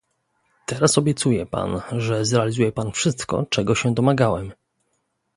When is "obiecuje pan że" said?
0.97-2.25